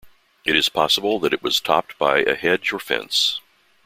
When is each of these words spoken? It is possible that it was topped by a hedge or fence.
It 0.47 0.55
is 0.55 0.67
possible 0.67 1.19
that 1.19 1.31
it 1.31 1.43
was 1.43 1.59
topped 1.59 1.99
by 1.99 2.21
a 2.21 2.33
hedge 2.33 2.73
or 2.73 2.79
fence. 2.79 3.39